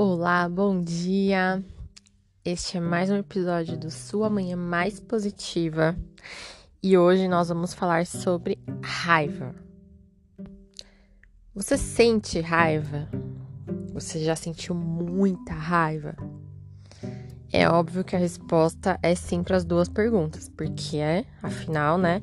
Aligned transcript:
Olá, 0.00 0.48
bom 0.48 0.80
dia! 0.80 1.60
Este 2.44 2.76
é 2.76 2.80
mais 2.80 3.10
um 3.10 3.16
episódio 3.16 3.76
do 3.76 3.90
Sua 3.90 4.30
Manhã 4.30 4.54
Mais 4.54 5.00
Positiva 5.00 5.98
e 6.80 6.96
hoje 6.96 7.26
nós 7.26 7.48
vamos 7.48 7.74
falar 7.74 8.06
sobre 8.06 8.60
raiva. 8.80 9.56
Você 11.52 11.76
sente 11.76 12.40
raiva? 12.40 13.08
Você 13.92 14.22
já 14.22 14.36
sentiu 14.36 14.72
muita 14.72 15.52
raiva? 15.52 16.14
É 17.52 17.68
óbvio 17.68 18.04
que 18.04 18.14
a 18.14 18.20
resposta 18.20 19.00
é 19.02 19.16
sim 19.16 19.42
para 19.42 19.56
as 19.56 19.64
duas 19.64 19.88
perguntas, 19.88 20.48
porque 20.48 20.98
é, 20.98 21.24
afinal, 21.42 21.98
né, 21.98 22.22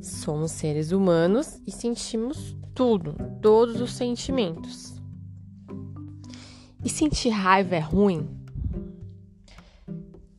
somos 0.00 0.52
seres 0.52 0.92
humanos 0.92 1.60
e 1.66 1.72
sentimos 1.72 2.56
tudo, 2.72 3.16
todos 3.42 3.80
os 3.80 3.94
sentimentos. 3.94 4.85
E 6.86 6.88
sentir 6.88 7.30
raiva 7.30 7.74
é 7.74 7.80
ruim? 7.80 8.28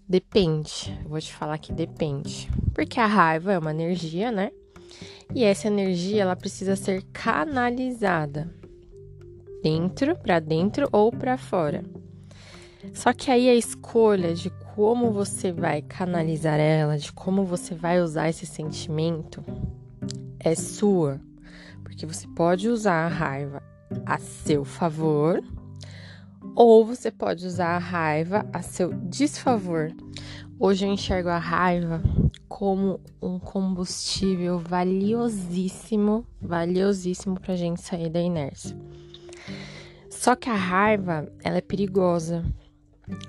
Depende. 0.07 0.97
Vou 1.05 1.19
te 1.19 1.33
falar 1.33 1.57
que 1.57 1.73
depende. 1.73 2.49
Porque 2.73 3.01
a 3.01 3.05
raiva 3.05 3.51
é 3.51 3.59
uma 3.59 3.71
energia, 3.71 4.31
né? 4.31 4.51
E 5.35 5.43
essa 5.43 5.67
energia 5.67 6.21
ela 6.21 6.37
precisa 6.37 6.77
ser 6.77 7.03
canalizada 7.11 8.49
dentro, 9.61 10.15
para 10.15 10.39
dentro 10.39 10.87
ou 10.93 11.11
para 11.11 11.37
fora. 11.37 11.83
Só 12.93 13.11
que 13.11 13.29
aí 13.29 13.49
a 13.49 13.53
escolha 13.53 14.33
de 14.33 14.49
como 14.73 15.11
você 15.11 15.51
vai 15.51 15.81
canalizar 15.81 16.61
ela, 16.61 16.97
de 16.97 17.11
como 17.11 17.43
você 17.43 17.75
vai 17.75 17.99
usar 17.99 18.29
esse 18.29 18.45
sentimento 18.45 19.43
é 20.39 20.55
sua. 20.55 21.19
Porque 21.83 22.05
você 22.05 22.25
pode 22.25 22.69
usar 22.69 23.05
a 23.05 23.09
raiva 23.09 23.61
a 24.05 24.17
seu 24.17 24.63
favor 24.63 25.43
ou 26.57 26.83
você 26.83 27.11
pode 27.11 27.45
usar 27.45 27.75
a 27.75 27.77
raiva 27.77 28.43
a 28.51 28.63
seu 28.63 28.91
desfavor. 28.91 29.91
Hoje 30.59 30.87
eu 30.87 30.91
enxergo 30.91 31.29
a 31.29 31.37
raiva 31.37 32.01
como 32.49 32.99
um 33.21 33.37
combustível 33.37 34.57
valiosíssimo, 34.57 36.25
valiosíssimo 36.41 37.39
pra 37.39 37.55
gente 37.55 37.79
sair 37.79 38.09
da 38.09 38.19
inércia. 38.19 38.75
Só 40.09 40.35
que 40.35 40.49
a 40.49 40.55
raiva, 40.55 41.31
ela 41.43 41.59
é 41.59 41.61
perigosa 41.61 42.43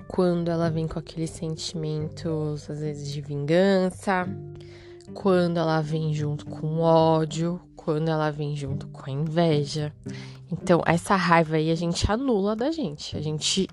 quando 0.08 0.50
ela 0.50 0.70
vem 0.70 0.88
com 0.88 0.98
aqueles 0.98 1.28
sentimentos, 1.28 2.70
às 2.70 2.80
vezes, 2.80 3.12
de 3.12 3.20
vingança, 3.20 4.26
quando 5.14 5.58
ela 5.58 5.80
vem 5.80 6.12
junto 6.12 6.46
com 6.46 6.80
ódio, 6.80 7.60
quando 7.76 8.08
ela 8.08 8.30
vem 8.30 8.54
junto 8.54 8.86
com 8.88 9.08
a 9.08 9.12
inveja. 9.12 9.92
Então, 10.50 10.82
essa 10.86 11.16
raiva 11.16 11.56
aí 11.56 11.70
a 11.70 11.74
gente 11.74 12.10
anula 12.10 12.54
da 12.54 12.70
gente, 12.70 13.16
a 13.16 13.20
gente 13.20 13.68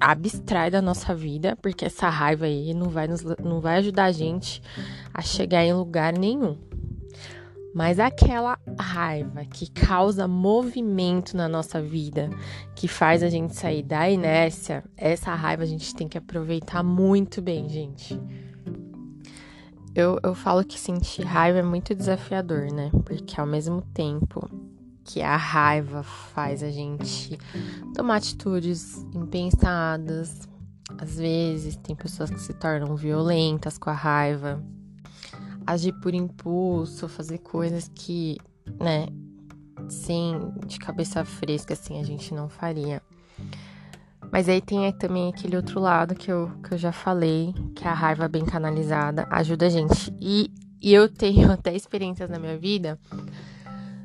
abstrai 0.00 0.70
da 0.70 0.82
nossa 0.82 1.14
vida, 1.14 1.56
porque 1.60 1.84
essa 1.84 2.08
raiva 2.08 2.46
aí 2.46 2.74
não 2.74 2.88
vai, 2.88 3.06
nos, 3.06 3.22
não 3.42 3.60
vai 3.60 3.78
ajudar 3.78 4.04
a 4.04 4.12
gente 4.12 4.62
a 5.12 5.22
chegar 5.22 5.64
em 5.64 5.72
lugar 5.72 6.12
nenhum. 6.12 6.58
Mas 7.72 8.00
aquela 8.00 8.58
raiva 8.78 9.44
que 9.44 9.70
causa 9.70 10.26
movimento 10.26 11.36
na 11.36 11.48
nossa 11.48 11.80
vida, 11.80 12.28
que 12.74 12.88
faz 12.88 13.22
a 13.22 13.28
gente 13.28 13.54
sair 13.54 13.82
da 13.82 14.10
inércia, 14.10 14.82
essa 14.96 15.32
raiva 15.34 15.62
a 15.62 15.66
gente 15.66 15.94
tem 15.94 16.08
que 16.08 16.18
aproveitar 16.18 16.82
muito 16.82 17.40
bem, 17.40 17.68
gente. 17.68 18.20
Eu, 19.94 20.18
eu 20.22 20.34
falo 20.34 20.64
que 20.64 20.78
sentir 20.78 21.24
raiva 21.24 21.58
é 21.58 21.62
muito 21.62 21.94
desafiador, 21.94 22.72
né? 22.72 22.90
Porque 23.04 23.40
ao 23.40 23.46
mesmo 23.46 23.82
tempo 23.92 24.48
que 25.04 25.20
a 25.20 25.36
raiva 25.36 26.02
faz 26.02 26.62
a 26.62 26.70
gente 26.70 27.36
tomar 27.94 28.16
atitudes 28.16 29.04
impensadas. 29.14 30.48
Às 30.98 31.16
vezes 31.16 31.76
tem 31.76 31.96
pessoas 31.96 32.30
que 32.30 32.40
se 32.40 32.52
tornam 32.54 32.94
violentas 32.96 33.78
com 33.78 33.90
a 33.90 33.94
raiva, 33.94 34.62
agir 35.66 35.92
por 36.00 36.14
impulso, 36.14 37.08
fazer 37.08 37.38
coisas 37.38 37.90
que, 37.94 38.38
né, 38.78 39.06
sem 39.88 40.52
de 40.66 40.78
cabeça 40.78 41.24
fresca 41.24 41.74
assim 41.74 42.00
a 42.00 42.04
gente 42.04 42.34
não 42.34 42.48
faria. 42.48 43.02
Mas 44.32 44.48
aí 44.48 44.60
tem 44.60 44.90
também 44.92 45.28
aquele 45.28 45.56
outro 45.56 45.80
lado 45.80 46.14
que 46.14 46.30
eu, 46.30 46.50
que 46.62 46.74
eu 46.74 46.78
já 46.78 46.92
falei, 46.92 47.52
que 47.74 47.86
a 47.86 47.92
raiva 47.92 48.28
bem 48.28 48.44
canalizada 48.44 49.26
ajuda 49.30 49.66
a 49.66 49.68
gente. 49.68 50.14
E, 50.20 50.52
e 50.80 50.92
eu 50.92 51.08
tenho 51.08 51.50
até 51.52 51.74
experiências 51.74 52.30
na 52.30 52.38
minha 52.38 52.56
vida 52.56 52.98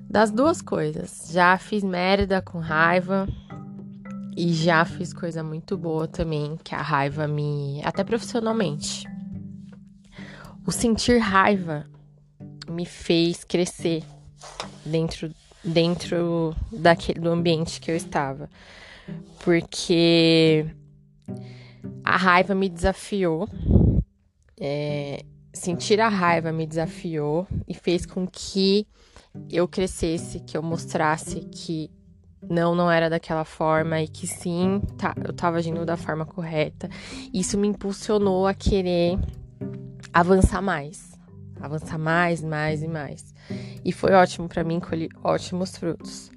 das 0.09 0.31
duas 0.31 0.61
coisas. 0.61 1.29
Já 1.31 1.57
fiz 1.57 1.83
merda 1.83 2.41
com 2.41 2.59
raiva 2.59 3.27
e 4.35 4.53
já 4.53 4.83
fiz 4.83 5.13
coisa 5.13 5.43
muito 5.43 5.77
boa 5.77 6.07
também, 6.07 6.57
que 6.63 6.73
a 6.73 6.81
raiva 6.81 7.27
me. 7.27 7.81
até 7.83 8.03
profissionalmente. 8.03 9.07
O 10.65 10.71
sentir 10.71 11.19
raiva 11.19 11.85
me 12.67 12.85
fez 12.85 13.43
crescer 13.43 14.03
dentro, 14.83 15.31
dentro 15.63 16.55
daquele, 16.71 17.19
do 17.19 17.29
ambiente 17.29 17.79
que 17.79 17.91
eu 17.91 17.95
estava. 17.95 18.49
Porque 19.43 20.65
a 22.03 22.17
raiva 22.17 22.55
me 22.55 22.69
desafiou. 22.69 23.47
É, 24.59 25.25
sentir 25.53 25.99
a 25.99 26.07
raiva 26.07 26.51
me 26.51 26.65
desafiou 26.65 27.47
e 27.67 27.73
fez 27.73 28.05
com 28.05 28.27
que 28.27 28.87
eu 29.51 29.67
crescesse, 29.67 30.39
que 30.39 30.57
eu 30.57 30.63
mostrasse 30.63 31.41
que 31.41 31.89
não, 32.49 32.75
não 32.75 32.91
era 32.91 33.09
daquela 33.09 33.43
forma 33.43 34.01
e 34.01 34.07
que 34.07 34.27
sim, 34.27 34.81
tá, 34.97 35.15
eu 35.23 35.33
tava 35.33 35.57
agindo 35.57 35.85
da 35.85 35.97
forma 35.97 36.25
correta. 36.25 36.89
Isso 37.33 37.57
me 37.57 37.67
impulsionou 37.67 38.47
a 38.47 38.53
querer 38.53 39.17
avançar 40.13 40.61
mais, 40.61 41.19
avançar 41.59 41.97
mais, 41.97 42.43
mais 42.43 42.83
e 42.83 42.87
mais. 42.87 43.33
E 43.83 43.91
foi 43.91 44.13
ótimo 44.13 44.47
para 44.47 44.63
mim, 44.63 44.79
colhi 44.79 45.09
ótimos 45.23 45.75
frutos. 45.77 46.31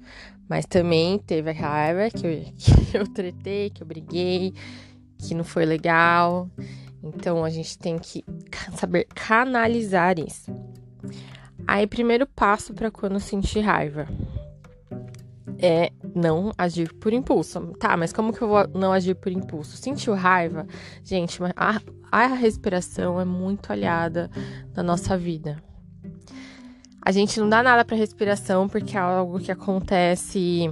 Mas 0.49 0.65
também 0.65 1.19
teve 1.19 1.51
a 1.51 1.53
raiva 1.53 2.09
que 2.09 2.25
eu, 2.25 2.43
que 2.57 2.97
eu 2.97 3.07
tretei, 3.07 3.69
que 3.69 3.83
eu 3.83 3.87
briguei, 3.87 4.53
que 5.19 5.35
não 5.35 5.43
foi 5.43 5.63
legal. 5.63 6.49
Então 7.03 7.45
a 7.45 7.49
gente 7.49 7.77
tem 7.77 7.99
que 7.99 8.25
saber 8.75 9.05
canalizar 9.13 10.17
isso. 10.19 10.51
Aí, 11.67 11.85
primeiro 11.85 12.25
passo 12.25 12.73
para 12.73 12.89
quando 12.89 13.19
sentir 13.19 13.59
raiva 13.59 14.07
é 15.61 15.91
não 16.15 16.51
agir 16.57 16.91
por 16.95 17.13
impulso. 17.13 17.59
Tá, 17.79 17.95
mas 17.95 18.11
como 18.11 18.33
que 18.33 18.41
eu 18.41 18.47
vou 18.47 18.67
não 18.73 18.91
agir 18.91 19.13
por 19.15 19.31
impulso? 19.31 19.77
Sentiu 19.77 20.15
raiva? 20.15 20.65
Gente, 21.03 21.39
a, 21.55 21.81
a 22.11 22.27
respiração 22.27 23.19
é 23.19 23.25
muito 23.25 23.71
aliada 23.71 24.31
na 24.75 24.81
nossa 24.81 25.17
vida. 25.17 25.61
A 27.01 27.11
gente 27.11 27.39
não 27.39 27.49
dá 27.49 27.63
nada 27.63 27.83
para 27.85 27.95
respiração 27.95 28.67
porque 28.67 28.97
é 28.97 28.99
algo 28.99 29.39
que 29.39 29.51
acontece 29.51 30.69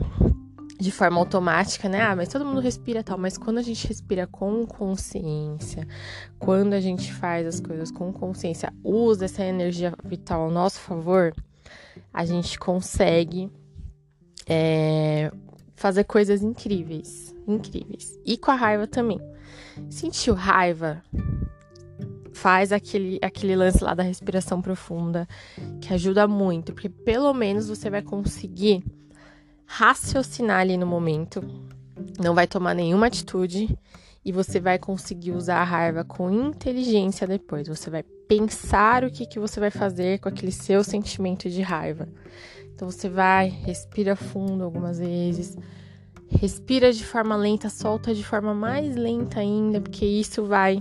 de 0.80 0.92
forma 0.92 1.18
automática, 1.18 1.90
né? 1.90 2.02
Ah, 2.02 2.16
mas 2.16 2.30
todo 2.30 2.46
mundo 2.46 2.62
respira 2.62 3.04
tal. 3.04 3.18
Mas 3.18 3.38
quando 3.38 3.58
a 3.58 3.62
gente 3.62 3.88
respira 3.88 4.28
com 4.28 4.66
consciência, 4.66 5.88
quando 6.38 6.74
a 6.74 6.80
gente 6.80 7.12
faz 7.14 7.48
as 7.48 7.60
coisas 7.60 7.92
com 7.92 8.14
consciência, 8.14 8.72
usa 8.84 9.26
essa 9.26 9.44
energia 9.44 9.94
vital 10.04 10.44
ao 10.44 10.52
nosso 10.52 10.80
favor, 10.80 11.34
a 12.14 12.26
gente 12.26 12.60
consegue 12.60 13.52
é, 14.48 15.32
fazer 15.76 16.04
coisas 16.04 16.44
incríveis. 16.44 17.36
Incríveis. 17.48 18.18
E 18.26 18.38
com 18.38 18.52
a 18.52 18.56
raiva 18.56 18.86
também. 18.86 19.20
Sentiu 19.90 20.34
raiva? 20.34 21.02
Faz 22.38 22.72
aquele, 22.72 23.18
aquele 23.20 23.56
lance 23.56 23.84
lá 23.84 23.96
da 23.96 24.04
respiração 24.04 24.62
profunda, 24.62 25.28
que 25.82 25.92
ajuda 25.92 26.28
muito, 26.28 26.72
porque 26.72 26.88
pelo 26.88 27.34
menos 27.34 27.68
você 27.68 27.90
vai 27.90 28.04
conseguir 28.04 28.84
raciocinar 29.66 30.60
ali 30.60 30.78
no 30.78 30.86
momento, 30.86 31.44
não 32.20 32.36
vai 32.36 32.46
tomar 32.46 32.76
nenhuma 32.76 33.08
atitude 33.08 33.76
e 34.24 34.32
você 34.32 34.60
vai 34.60 34.78
conseguir 34.78 35.32
usar 35.32 35.62
a 35.62 35.64
raiva 35.64 36.04
com 36.04 36.30
inteligência 36.30 37.26
depois. 37.26 37.68
Você 37.68 37.90
vai 37.90 38.04
pensar 38.04 39.04
o 39.04 39.10
que, 39.10 39.26
que 39.26 39.40
você 39.40 39.60
vai 39.60 39.72
fazer 39.72 40.20
com 40.20 40.30
aquele 40.30 40.52
seu 40.52 40.84
sentimento 40.84 41.50
de 41.50 41.64
raiva. 41.64 42.08
Então 42.76 42.88
você 42.88 43.10
vai, 43.10 43.50
respira 43.50 44.16
fundo 44.16 44.64
algumas 44.64 45.00
vezes, 45.00 45.58
respira 46.30 46.94
de 46.94 47.04
forma 47.04 47.36
lenta, 47.36 47.68
solta 47.68 48.14
de 48.14 48.24
forma 48.24 48.54
mais 48.54 48.96
lenta 48.96 49.40
ainda, 49.40 49.82
porque 49.82 50.06
isso 50.06 50.46
vai 50.46 50.80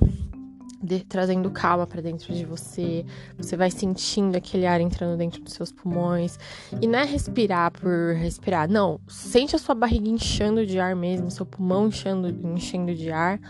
de, 0.87 1.05
trazendo 1.05 1.51
calma 1.51 1.87
para 1.87 2.01
dentro 2.01 2.33
de 2.33 2.45
você. 2.45 3.05
Você 3.37 3.57
vai 3.57 3.71
sentindo 3.71 4.37
aquele 4.37 4.67
ar 4.67 4.81
entrando 4.81 5.19
dentro 5.19 5.43
dos 5.43 5.53
seus 5.53 5.73
pulmões. 5.73 6.39
E 6.81 6.87
não 6.87 6.99
é 7.01 7.05
respirar 7.05 7.73
por 7.73 8.15
respirar, 8.15 8.71
não. 8.71 9.01
Sente 9.09 9.57
a 9.57 9.59
sua 9.59 9.75
barriga 9.75 10.09
inchando 10.09 10.65
de 10.65 10.79
ar 10.79 10.95
mesmo, 10.95 11.31
seu 11.31 11.45
pulmão 11.45 11.89
inchando, 11.89 12.29
enchendo 12.49 12.95
de 12.95 13.11
ar 13.11 13.41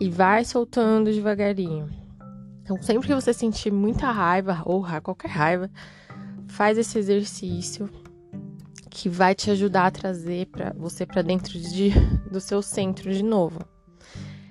e 0.00 0.10
vai 0.10 0.44
soltando 0.44 1.12
devagarinho. 1.12 1.88
Então, 2.62 2.80
sempre 2.82 3.08
que 3.08 3.14
você 3.14 3.32
sentir 3.32 3.72
muita 3.72 4.10
raiva 4.10 4.62
ou 4.64 4.84
qualquer 5.02 5.28
raiva, 5.28 5.70
faz 6.48 6.76
esse 6.78 6.98
exercício 6.98 7.88
que 8.90 9.08
vai 9.08 9.34
te 9.34 9.50
ajudar 9.50 9.86
a 9.86 9.90
trazer 9.90 10.46
para 10.46 10.72
você 10.76 11.06
para 11.06 11.22
dentro 11.22 11.58
de, 11.58 11.90
do 12.30 12.40
seu 12.40 12.60
centro 12.60 13.12
de 13.12 13.22
novo. 13.22 13.60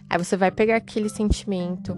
Aí 0.10 0.18
você 0.18 0.36
vai 0.36 0.50
pegar 0.50 0.78
aquele 0.78 1.08
sentimento, 1.08 1.96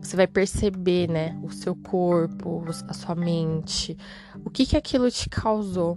você 0.00 0.16
vai 0.16 0.26
perceber, 0.26 1.08
né, 1.08 1.38
o 1.42 1.50
seu 1.50 1.74
corpo, 1.74 2.64
a 2.86 2.92
sua 2.92 3.14
mente, 3.14 3.96
o 4.44 4.50
que 4.50 4.66
que 4.66 4.76
aquilo 4.76 5.10
te 5.10 5.28
causou. 5.28 5.96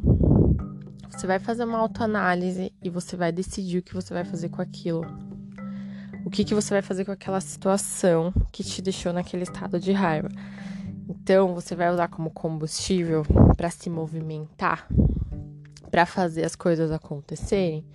Você 1.10 1.28
vai 1.28 1.40
fazer 1.40 1.66
uma 1.66 1.78
autoanálise 1.78 2.74
e 2.82 2.90
você 2.90 3.16
vai 3.16 3.32
decidir 3.32 3.80
o 3.80 3.84
que 3.84 3.94
você 3.94 4.14
vai 4.14 4.24
fazer 4.24 4.50
com 4.50 4.62
aquilo. 4.62 5.06
O 6.26 6.30
que 6.30 6.44
que 6.44 6.56
você 6.56 6.74
vai 6.74 6.82
fazer 6.82 7.06
com 7.06 7.12
aquela 7.12 7.42
situação 7.42 8.34
que 8.52 8.64
te 8.64 8.82
deixou 8.82 9.12
naquele 9.12 9.44
estado 9.44 9.80
de 9.80 9.92
raiva. 9.92 10.30
Então, 11.10 11.54
você 11.54 11.76
vai 11.76 11.92
usar 11.92 12.08
como 12.08 12.32
combustível 12.32 13.24
para 13.58 13.70
se 13.70 13.90
movimentar, 13.90 14.88
para 15.92 16.06
fazer 16.06 16.46
as 16.46 16.56
coisas 16.56 16.90
acontecerem, 16.90 17.86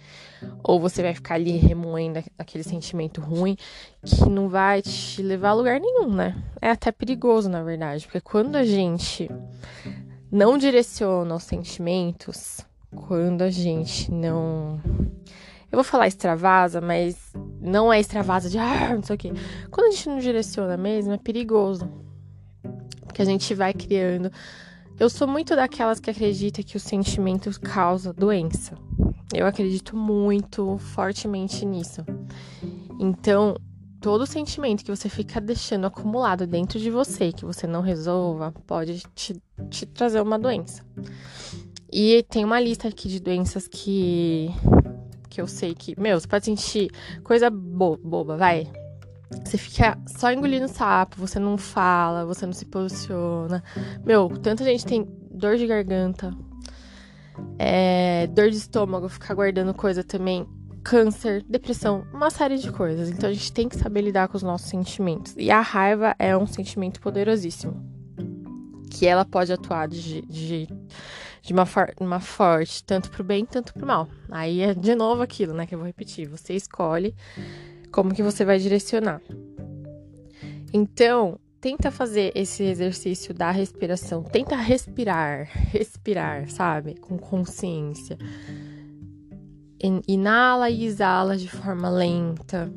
ou 0.62 0.78
você 0.78 1.02
vai 1.02 1.14
ficar 1.14 1.36
ali 1.36 1.56
remoendo 1.56 2.22
aquele 2.38 2.62
sentimento 2.62 3.22
ruim 3.22 3.56
que 4.04 4.28
não 4.28 4.48
vai 4.50 4.82
te 4.82 5.22
levar 5.22 5.50
a 5.50 5.54
lugar 5.54 5.80
nenhum, 5.80 6.12
né? 6.12 6.36
É 6.60 6.70
até 6.70 6.92
perigoso, 6.92 7.48
na 7.48 7.62
verdade, 7.62 8.04
porque 8.04 8.20
quando 8.20 8.56
a 8.56 8.64
gente 8.64 9.30
não 10.30 10.58
direciona 10.58 11.34
os 11.34 11.44
sentimentos, 11.44 12.60
quando 12.94 13.42
a 13.42 13.50
gente 13.50 14.12
não. 14.12 14.78
Eu 15.72 15.76
vou 15.76 15.84
falar 15.84 16.06
extravasa, 16.06 16.80
mas 16.80 17.32
não 17.60 17.92
é 17.92 17.98
extravasa 17.98 18.50
de 18.50 18.58
ah, 18.58 18.94
não 18.94 19.02
sei 19.02 19.16
o 19.16 19.18
quê. 19.18 19.32
Quando 19.70 19.88
a 19.88 19.90
gente 19.90 20.08
não 20.08 20.18
direciona 20.18 20.76
mesmo, 20.76 21.12
é 21.12 21.18
perigoso. 21.18 21.90
Porque 23.06 23.22
a 23.22 23.24
gente 23.24 23.54
vai 23.54 23.72
criando 23.72 24.30
eu 24.98 25.10
sou 25.10 25.28
muito 25.28 25.54
daquelas 25.54 26.00
que 26.00 26.10
acredita 26.10 26.62
que 26.62 26.76
o 26.76 26.80
sentimento 26.80 27.60
causa 27.60 28.12
doença. 28.12 28.76
Eu 29.34 29.46
acredito 29.46 29.96
muito 29.96 30.78
fortemente 30.78 31.66
nisso. 31.66 32.04
Então, 32.98 33.56
todo 34.00 34.26
sentimento 34.26 34.84
que 34.84 34.90
você 34.94 35.08
fica 35.08 35.40
deixando 35.40 35.86
acumulado 35.86 36.46
dentro 36.46 36.78
de 36.78 36.90
você, 36.90 37.32
que 37.32 37.44
você 37.44 37.66
não 37.66 37.82
resolva, 37.82 38.52
pode 38.66 39.02
te, 39.14 39.40
te 39.68 39.84
trazer 39.84 40.20
uma 40.20 40.38
doença. 40.38 40.82
E 41.92 42.24
tem 42.28 42.44
uma 42.44 42.60
lista 42.60 42.88
aqui 42.88 43.08
de 43.08 43.20
doenças 43.20 43.68
que 43.68 44.50
que 45.28 45.40
eu 45.42 45.46
sei 45.46 45.74
que, 45.74 45.98
meu, 46.00 46.18
você 46.18 46.26
pode 46.26 46.46
sentir 46.46 46.90
coisa 47.22 47.50
bo 47.50 47.98
boba, 47.98 48.38
vai. 48.38 48.66
Você 49.30 49.58
fica 49.58 49.98
só 50.06 50.32
engolindo 50.32 50.68
sapo, 50.68 51.16
você 51.18 51.38
não 51.38 51.58
fala, 51.58 52.24
você 52.24 52.46
não 52.46 52.52
se 52.52 52.64
posiciona. 52.64 53.62
Meu, 54.04 54.28
tanta 54.28 54.64
gente 54.64 54.86
tem 54.86 55.06
dor 55.30 55.56
de 55.56 55.66
garganta, 55.66 56.32
é, 57.58 58.26
dor 58.28 58.50
de 58.50 58.56
estômago, 58.56 59.08
ficar 59.08 59.34
guardando 59.34 59.74
coisa 59.74 60.04
também, 60.04 60.46
câncer, 60.84 61.44
depressão, 61.48 62.06
uma 62.12 62.30
série 62.30 62.58
de 62.58 62.70
coisas. 62.70 63.10
Então 63.10 63.28
a 63.28 63.32
gente 63.32 63.52
tem 63.52 63.68
que 63.68 63.76
saber 63.76 64.02
lidar 64.02 64.28
com 64.28 64.36
os 64.36 64.42
nossos 64.42 64.68
sentimentos. 64.68 65.34
E 65.36 65.50
a 65.50 65.60
raiva 65.60 66.14
é 66.18 66.36
um 66.36 66.46
sentimento 66.46 67.00
poderosíssimo. 67.00 67.84
Que 68.88 69.06
ela 69.06 69.24
pode 69.24 69.52
atuar 69.52 69.88
de, 69.88 70.22
de, 70.22 70.68
de 71.42 71.52
uma, 71.52 71.66
for 71.66 71.92
uma 72.00 72.20
forte, 72.20 72.84
tanto 72.84 73.10
pro 73.10 73.24
bem, 73.24 73.44
tanto 73.44 73.74
pro 73.74 73.84
mal. 73.84 74.08
Aí 74.30 74.60
é 74.60 74.72
de 74.72 74.94
novo 74.94 75.22
aquilo, 75.22 75.52
né, 75.52 75.66
que 75.66 75.74
eu 75.74 75.78
vou 75.78 75.86
repetir. 75.86 76.28
Você 76.28 76.54
escolhe 76.54 77.14
como 77.90 78.14
que 78.14 78.22
você 78.22 78.44
vai 78.44 78.58
direcionar. 78.58 79.20
Então, 80.72 81.38
tenta 81.60 81.90
fazer 81.90 82.32
esse 82.34 82.62
exercício 82.62 83.34
da 83.34 83.50
respiração, 83.50 84.22
tenta 84.22 84.54
respirar, 84.56 85.48
respirar, 85.72 86.48
sabe? 86.50 86.94
Com 86.96 87.18
consciência. 87.18 88.18
Inala 90.08 90.70
e 90.70 90.84
exala 90.84 91.36
de 91.36 91.48
forma 91.48 91.88
lenta. 91.90 92.72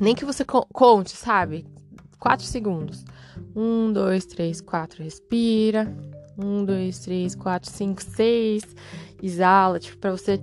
Nem 0.00 0.14
que 0.14 0.24
você 0.24 0.44
conte, 0.44 1.10
sabe? 1.10 1.66
Quatro 2.18 2.44
segundos. 2.44 3.04
Um, 3.54 3.92
dois, 3.92 4.26
três, 4.26 4.60
quatro, 4.60 5.02
respira. 5.02 5.86
Um, 6.36 6.64
dois, 6.64 6.98
três, 6.98 7.34
quatro, 7.34 7.70
cinco, 7.70 8.02
seis. 8.02 8.64
Exala, 9.22 9.78
tipo, 9.78 9.98
pra 9.98 10.10
você 10.10 10.38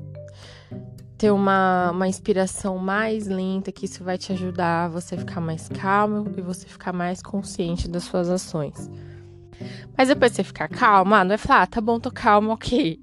ter 1.21 1.29
uma, 1.29 1.91
uma 1.91 2.07
inspiração 2.07 2.79
mais 2.79 3.27
lenta, 3.27 3.71
que 3.71 3.85
isso 3.85 4.03
vai 4.03 4.17
te 4.17 4.31
ajudar 4.31 4.85
a 4.85 4.87
você 4.87 5.15
ficar 5.15 5.39
mais 5.39 5.69
calmo 5.69 6.27
e 6.35 6.41
você 6.41 6.65
ficar 6.67 6.91
mais 6.91 7.21
consciente 7.21 7.87
das 7.87 8.05
suas 8.05 8.27
ações. 8.27 8.89
Mas 9.95 10.07
depois 10.07 10.31
você 10.31 10.43
ficar 10.43 10.67
calma, 10.67 11.23
não 11.23 11.29
vai 11.29 11.37
falar, 11.37 11.61
ah, 11.61 11.67
tá 11.67 11.79
bom, 11.79 11.99
tô 11.99 12.09
calma, 12.09 12.51
ok. 12.55 12.99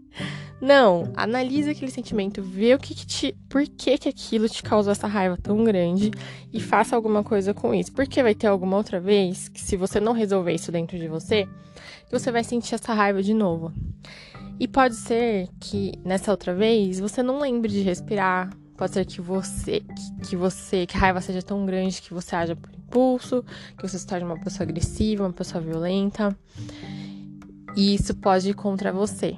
Não, 0.60 1.12
analise 1.16 1.70
aquele 1.70 1.92
sentimento, 1.92 2.42
vê 2.42 2.74
o 2.74 2.78
que, 2.80 2.92
que 2.92 3.06
te. 3.06 3.36
Por 3.48 3.64
que, 3.68 3.96
que 3.96 4.08
aquilo 4.08 4.48
te 4.48 4.64
causou 4.64 4.90
essa 4.90 5.06
raiva 5.06 5.38
tão 5.40 5.62
grande 5.62 6.10
e 6.52 6.58
faça 6.58 6.96
alguma 6.96 7.22
coisa 7.22 7.54
com 7.54 7.72
isso. 7.72 7.92
Porque 7.92 8.20
vai 8.20 8.34
ter 8.34 8.48
alguma 8.48 8.76
outra 8.76 8.98
vez 8.98 9.48
que, 9.48 9.60
se 9.60 9.76
você 9.76 10.00
não 10.00 10.12
resolver 10.12 10.52
isso 10.52 10.72
dentro 10.72 10.98
de 10.98 11.06
você, 11.06 11.46
você 12.10 12.32
vai 12.32 12.42
sentir 12.42 12.74
essa 12.74 12.92
raiva 12.92 13.22
de 13.22 13.32
novo. 13.32 13.72
E 14.60 14.66
pode 14.66 14.96
ser 14.96 15.48
que 15.60 15.92
nessa 16.04 16.30
outra 16.30 16.54
vez 16.54 16.98
você 16.98 17.22
não 17.22 17.38
lembre 17.38 17.70
de 17.70 17.80
respirar. 17.80 18.50
Pode 18.76 18.92
ser 18.92 19.04
que 19.04 19.20
você, 19.20 19.80
que, 19.80 20.28
que 20.28 20.36
você, 20.36 20.86
que 20.86 20.96
a 20.96 21.00
raiva 21.00 21.20
seja 21.20 21.42
tão 21.42 21.64
grande 21.66 22.00
que 22.02 22.14
você 22.14 22.34
haja 22.34 22.56
por 22.56 22.70
impulso, 22.74 23.44
que 23.76 23.82
você 23.86 23.98
se 23.98 24.06
torne 24.06 24.24
uma 24.24 24.38
pessoa 24.38 24.68
agressiva, 24.68 25.24
uma 25.24 25.32
pessoa 25.32 25.62
violenta. 25.62 26.36
E 27.76 27.94
isso 27.94 28.14
pode 28.16 28.50
ir 28.50 28.54
contra 28.54 28.92
você. 28.92 29.36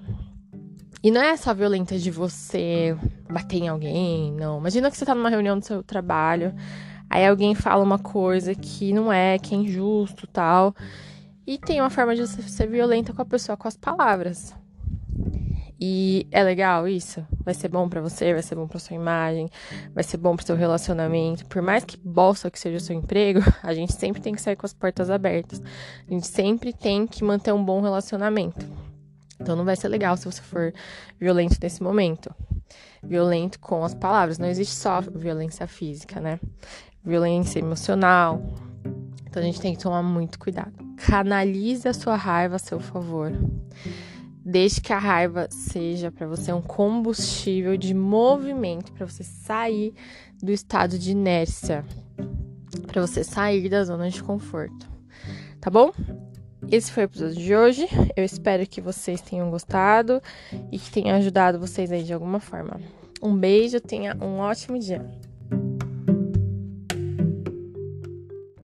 E 1.02 1.10
não 1.10 1.22
é 1.22 1.36
só 1.36 1.54
violenta 1.54 1.98
de 1.98 2.10
você 2.10 2.96
bater 3.30 3.58
em 3.58 3.68
alguém, 3.68 4.32
não. 4.32 4.58
Imagina 4.58 4.90
que 4.90 4.96
você 4.96 5.06
tá 5.06 5.14
numa 5.14 5.30
reunião 5.30 5.58
do 5.58 5.64
seu 5.64 5.82
trabalho, 5.82 6.54
aí 7.08 7.26
alguém 7.26 7.54
fala 7.54 7.82
uma 7.82 7.98
coisa 7.98 8.54
que 8.54 8.92
não 8.92 9.10
é, 9.10 9.38
que 9.38 9.54
é 9.54 9.58
injusto 9.58 10.26
tal. 10.26 10.74
E 11.46 11.56
tem 11.56 11.80
uma 11.80 11.88
forma 11.90 12.14
de 12.14 12.26
você 12.26 12.42
ser 12.42 12.66
violenta 12.68 13.14
com 13.14 13.22
a 13.22 13.24
pessoa 13.24 13.56
com 13.56 13.66
as 13.66 13.76
palavras. 13.76 14.54
E 15.82 16.26
é 16.30 16.42
legal 16.42 16.86
isso? 16.86 17.26
Vai 17.42 17.54
ser 17.54 17.68
bom 17.68 17.88
para 17.88 18.02
você, 18.02 18.34
vai 18.34 18.42
ser 18.42 18.54
bom 18.54 18.68
para 18.68 18.78
sua 18.78 18.94
imagem, 18.94 19.48
vai 19.94 20.04
ser 20.04 20.18
bom 20.18 20.36
para 20.36 20.44
seu 20.44 20.54
relacionamento. 20.54 21.46
Por 21.46 21.62
mais 21.62 21.84
que 21.84 21.96
bolsa 21.96 22.50
que 22.50 22.60
seja 22.60 22.76
o 22.76 22.80
seu 22.80 22.94
emprego, 22.94 23.40
a 23.62 23.72
gente 23.72 23.94
sempre 23.94 24.20
tem 24.20 24.34
que 24.34 24.42
sair 24.42 24.56
com 24.56 24.66
as 24.66 24.74
portas 24.74 25.08
abertas. 25.08 25.62
A 26.06 26.12
gente 26.12 26.26
sempre 26.26 26.74
tem 26.74 27.06
que 27.06 27.24
manter 27.24 27.54
um 27.54 27.64
bom 27.64 27.80
relacionamento. 27.80 28.66
Então 29.40 29.56
não 29.56 29.64
vai 29.64 29.74
ser 29.74 29.88
legal 29.88 30.18
se 30.18 30.26
você 30.26 30.42
for 30.42 30.74
violento 31.18 31.56
nesse 31.62 31.82
momento. 31.82 32.30
Violento 33.02 33.58
com 33.58 33.82
as 33.82 33.94
palavras, 33.94 34.36
não 34.38 34.48
existe 34.48 34.74
só 34.74 35.00
violência 35.00 35.66
física, 35.66 36.20
né? 36.20 36.38
Violência 37.02 37.58
emocional. 37.58 38.42
Então 39.26 39.42
a 39.42 39.46
gente 39.46 39.62
tem 39.62 39.74
que 39.74 39.82
tomar 39.82 40.02
muito 40.02 40.38
cuidado. 40.38 40.74
Canalize 40.98 41.88
a 41.88 41.94
sua 41.94 42.16
raiva 42.16 42.56
a 42.56 42.58
seu 42.58 42.78
favor. 42.78 43.32
Desde 44.44 44.80
que 44.80 44.92
a 44.92 44.98
raiva 44.98 45.48
seja 45.50 46.10
para 46.10 46.26
você 46.26 46.52
um 46.52 46.62
combustível 46.62 47.76
de 47.76 47.92
movimento 47.92 48.92
para 48.92 49.06
você 49.06 49.22
sair 49.22 49.92
do 50.42 50.50
estado 50.50 50.98
de 50.98 51.10
inércia, 51.10 51.84
para 52.86 53.06
você 53.06 53.22
sair 53.22 53.68
da 53.68 53.84
zona 53.84 54.08
de 54.08 54.22
conforto. 54.22 54.88
Tá 55.60 55.70
bom? 55.70 55.92
Esse 56.70 56.90
foi 56.92 57.04
o 57.04 57.06
episódio 57.06 57.36
de 57.36 57.54
hoje. 57.54 57.88
Eu 58.16 58.24
espero 58.24 58.66
que 58.66 58.80
vocês 58.80 59.20
tenham 59.20 59.50
gostado 59.50 60.22
e 60.70 60.78
que 60.78 60.90
tenha 60.90 61.16
ajudado 61.16 61.58
vocês 61.58 61.92
aí 61.92 62.02
de 62.02 62.12
alguma 62.12 62.40
forma. 62.40 62.80
Um 63.22 63.36
beijo, 63.36 63.80
tenha 63.80 64.16
um 64.16 64.38
ótimo 64.38 64.78
dia. 64.78 65.04